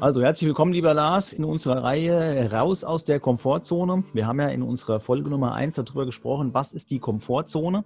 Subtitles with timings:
[0.00, 4.04] Also herzlich willkommen, lieber Lars, in unserer Reihe Raus aus der Komfortzone.
[4.12, 7.84] Wir haben ja in unserer Folge Nummer 1 darüber gesprochen, was ist die Komfortzone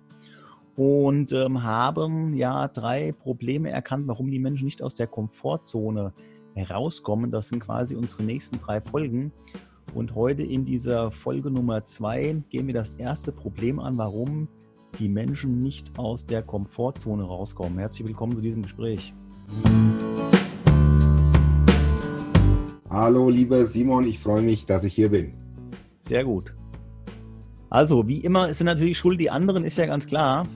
[0.77, 6.13] und ähm, haben ja drei Probleme erkannt, warum die Menschen nicht aus der Komfortzone
[6.55, 7.31] herauskommen.
[7.31, 9.33] Das sind quasi unsere nächsten drei Folgen.
[9.95, 14.49] Und heute in dieser Folge Nummer 2 gehen wir das erste Problem an, warum
[14.99, 17.79] die Menschen nicht aus der Komfortzone rauskommen.
[17.79, 19.15] Herzlich willkommen zu diesem Gespräch.
[22.93, 25.33] Hallo, lieber Simon, ich freue mich, dass ich hier bin.
[26.01, 26.55] Sehr gut.
[27.71, 30.47] Also, wie immer sind natürlich schuld die anderen, ist ja ganz klar.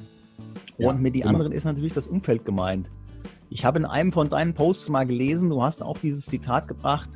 [0.76, 1.30] Und ja, mit die immer.
[1.30, 2.90] anderen ist natürlich das Umfeld gemeint.
[3.48, 7.08] Ich habe in einem von deinen Posts mal gelesen, du hast auch dieses Zitat gebracht,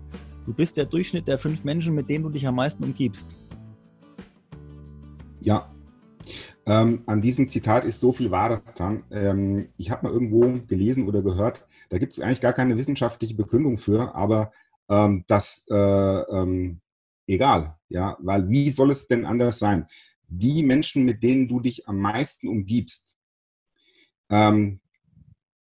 [0.46, 3.36] du bist der Durchschnitt der fünf Menschen, mit denen du dich am meisten umgibst.
[5.38, 5.70] Ja,
[6.66, 9.02] ähm, an diesem Zitat ist so viel Wahres dran.
[9.10, 13.34] Ähm, ich habe mal irgendwo gelesen oder gehört, da gibt es eigentlich gar keine wissenschaftliche
[13.34, 14.50] Begründung für, aber
[14.90, 16.80] ähm, das äh, ähm,
[17.26, 19.86] egal, ja, weil wie soll es denn anders sein?
[20.28, 23.16] Die Menschen, mit denen du dich am meisten umgibst,
[24.30, 24.80] ähm,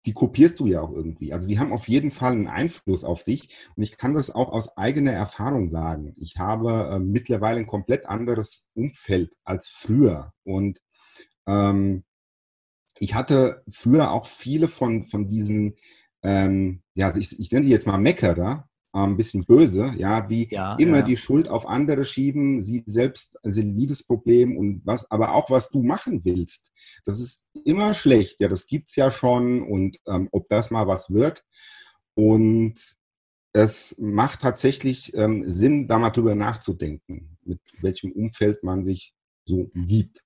[0.06, 1.32] die kopierst du ja auch irgendwie.
[1.32, 3.70] Also die haben auf jeden Fall einen Einfluss auf dich.
[3.76, 6.16] Und ich kann das auch aus eigener Erfahrung sagen.
[6.18, 10.34] Ich habe äh, mittlerweile ein komplett anderes Umfeld als früher.
[10.44, 10.80] Und
[11.48, 12.04] ähm,
[12.98, 15.76] ich hatte früher auch viele von, von diesen,
[16.24, 20.76] ähm, ja, ich, ich nenne die jetzt mal Meckerer, ein bisschen böse, ja, die ja,
[20.76, 21.04] immer ja.
[21.04, 25.50] die Schuld auf andere schieben, sie selbst sind nie das Problem und was, aber auch
[25.50, 26.72] was du machen willst.
[27.06, 31.14] Das ist immer schlecht, ja, das gibt's ja schon und ähm, ob das mal was
[31.14, 31.44] wird.
[32.16, 32.76] Und
[33.54, 39.14] es macht tatsächlich ähm, Sinn, da mal drüber nachzudenken, mit welchem Umfeld man sich
[39.46, 40.20] so gibt.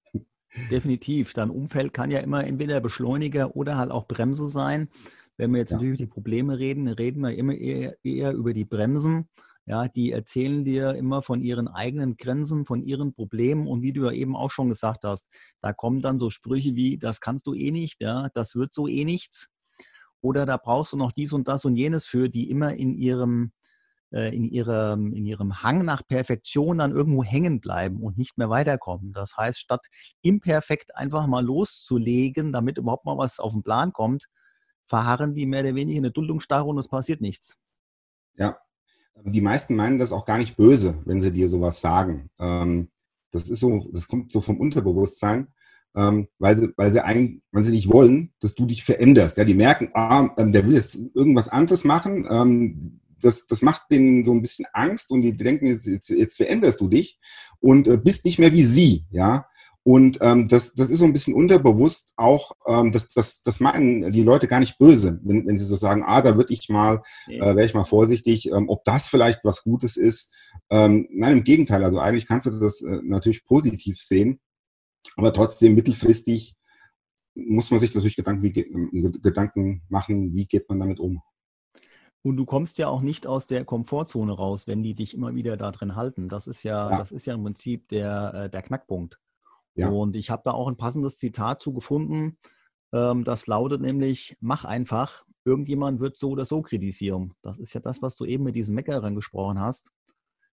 [0.72, 1.34] Definitiv.
[1.34, 4.90] Dein Umfeld kann ja immer entweder Beschleuniger oder halt auch Bremse sein.
[5.38, 5.78] Wenn wir jetzt ja.
[5.78, 9.30] natürlich über die Probleme reden, reden wir immer eher, eher über die Bremsen.
[9.68, 14.06] Ja, die erzählen dir immer von ihren eigenen Grenzen, von ihren Problemen und wie du
[14.06, 15.28] ja eben auch schon gesagt hast,
[15.60, 18.88] da kommen dann so Sprüche wie, das kannst du eh nicht, ja, das wird so
[18.88, 19.50] eh nichts.
[20.22, 23.54] Oder da brauchst du noch dies und das und jenes für, die immer in ihrem,
[24.12, 28.52] äh, in ihrem, in ihrem Hang nach Perfektion dann irgendwo hängen bleiben und nicht mehr
[28.52, 29.14] weiterkommen.
[29.14, 29.88] Das heißt, statt
[30.22, 34.26] imperfekt einfach mal loszulegen, damit überhaupt mal was auf den Plan kommt,
[34.88, 37.58] verharren die mehr oder weniger in der Duldungsstarre und es passiert nichts.
[38.38, 38.58] Ja,
[39.24, 42.30] die meisten meinen das auch gar nicht böse, wenn sie dir sowas sagen.
[42.40, 42.90] Ähm,
[43.32, 45.48] das ist so, das kommt so vom Unterbewusstsein,
[45.96, 49.38] ähm, weil sie, weil sie eigentlich, weil sie nicht wollen, dass du dich veränderst.
[49.38, 52.92] Ja, die merken, ah, ähm, der will jetzt irgendwas anderes machen.
[53.22, 56.90] das, das macht denen so ein bisschen Angst und die denken, jetzt, jetzt, veränderst du
[56.90, 57.18] dich
[57.60, 59.06] und äh, bist nicht mehr wie sie.
[59.10, 59.48] Ja,
[59.88, 64.12] und ähm, das, das ist so ein bisschen unterbewusst auch, ähm, das, das, das meinen
[64.12, 67.04] die Leute gar nicht böse, wenn, wenn sie so sagen, ah, da würde ich mal,
[67.28, 70.34] äh, wäre ich mal vorsichtig, ähm, ob das vielleicht was Gutes ist.
[70.72, 74.40] Ähm, nein, im Gegenteil, also eigentlich kannst du das äh, natürlich positiv sehen,
[75.18, 76.56] aber trotzdem mittelfristig
[77.36, 81.22] muss man sich natürlich Gedanken, wie, äh, Gedanken machen, wie geht man damit um.
[82.24, 85.58] Und du kommst ja auch nicht aus der Komfortzone raus, wenn die dich immer wieder
[85.58, 86.28] da drin halten.
[86.28, 86.98] Das ist ja, ja.
[86.98, 89.20] das ist ja im Prinzip der, äh, der Knackpunkt.
[89.76, 89.90] Ja.
[89.90, 92.38] Und ich habe da auch ein passendes Zitat zu gefunden.
[92.94, 97.34] Ähm, das lautet nämlich, mach einfach, irgendjemand wird so oder so kritisieren.
[97.42, 99.92] Das ist ja das, was du eben mit diesen Meckerern gesprochen hast.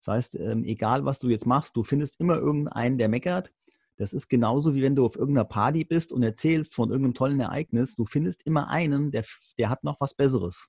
[0.01, 3.53] Das heißt, ähm, egal was du jetzt machst, du findest immer irgendeinen, der meckert.
[3.97, 7.41] Das ist genauso wie wenn du auf irgendeiner Party bist und erzählst von irgendeinem tollen
[7.41, 7.97] Ereignis.
[7.97, 9.25] Du findest immer einen, der,
[9.59, 10.69] der hat noch was Besseres.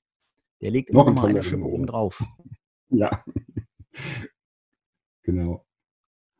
[0.62, 2.24] Der legt noch immer eine Schippe oben drauf.
[2.88, 3.10] Ja.
[5.22, 5.67] genau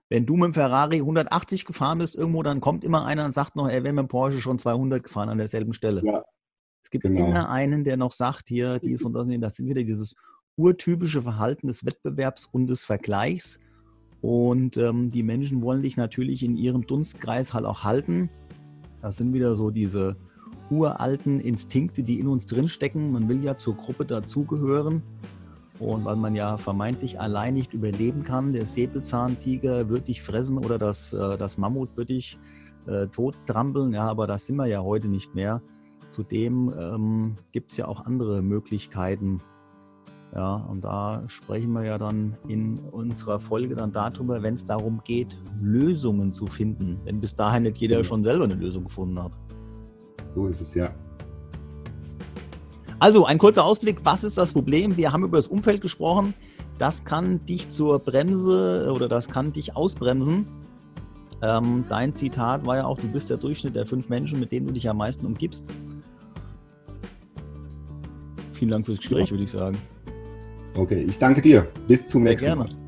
[0.09, 3.57] wenn du mit dem Ferrari 180 gefahren bist irgendwo, dann kommt immer einer und sagt
[3.57, 6.03] noch, er wäre mit dem Porsche schon 200 gefahren an derselben Stelle.
[6.05, 6.25] Ja,
[6.83, 7.27] es gibt genau.
[7.27, 10.15] immer einen, der noch sagt, hier, dies und das, das sind wieder dieses
[10.57, 13.61] urtypische Verhalten des Wettbewerbs und des Vergleichs.
[14.23, 18.31] Und ähm, die Menschen wollen dich natürlich in ihrem Dunstkreis halt auch halten.
[19.03, 20.17] Das sind wieder so diese
[20.71, 23.13] uralten Instinkte, die in uns drinstecken.
[23.13, 25.03] Man will ja zur Gruppe dazugehören.
[25.81, 30.79] Und weil man ja vermeintlich allein nicht überleben kann, der Säbelzahntiger wird dich fressen oder
[30.79, 32.39] das, äh, das Mammut wird dich
[32.87, 33.93] äh, tottrampeln.
[33.93, 35.63] Ja, aber das sind wir ja heute nicht mehr.
[36.11, 39.41] Zudem ähm, gibt es ja auch andere Möglichkeiten.
[40.35, 45.01] Ja, und da sprechen wir ja dann in unserer Folge dann darüber, wenn es darum
[45.05, 47.01] geht, Lösungen zu finden.
[47.05, 49.33] Wenn bis dahin nicht jeder schon selber eine Lösung gefunden hat.
[50.35, 50.91] So ist es ja.
[53.01, 54.97] Also ein kurzer Ausblick, was ist das Problem?
[54.97, 56.35] Wir haben über das Umfeld gesprochen.
[56.79, 60.47] Das kann dich zur Bremse oder das kann dich ausbremsen.
[61.41, 64.67] Ähm, dein Zitat war ja auch, du bist der Durchschnitt der fünf Menschen, mit denen
[64.67, 65.67] du dich am meisten umgibst.
[68.55, 69.31] Vielen Dank fürs Gespräch, ja.
[69.31, 69.79] würde ich sagen.
[70.75, 71.69] Okay, ich danke dir.
[71.87, 72.65] Bis zum Sehr nächsten gerne.
[72.65, 72.88] Mal.